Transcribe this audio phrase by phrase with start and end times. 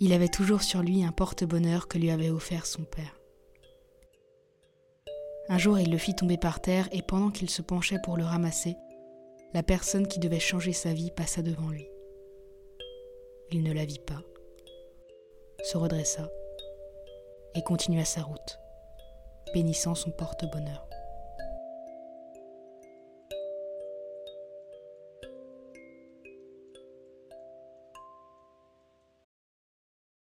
[0.00, 3.18] Il avait toujours sur lui un porte-bonheur que lui avait offert son père.
[5.48, 8.24] Un jour, il le fit tomber par terre et pendant qu'il se penchait pour le
[8.24, 8.76] ramasser,
[9.54, 11.88] la personne qui devait changer sa vie passa devant lui.
[13.50, 14.22] Il ne la vit pas,
[15.64, 16.28] se redressa
[17.54, 18.58] et continua sa route,
[19.54, 20.87] bénissant son porte-bonheur.